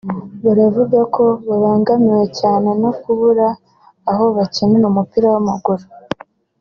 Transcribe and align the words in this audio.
baravuga 0.45 0.99
ko 1.15 1.23
babangamiwe 1.47 2.25
cyane 2.39 2.69
no 2.81 2.91
kutagira 3.01 3.47
aho 4.11 4.25
bakinira 4.37 4.85
umupira 4.91 5.27
w’amaguru 5.33 5.85